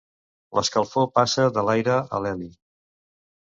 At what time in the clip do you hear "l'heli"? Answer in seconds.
2.27-2.51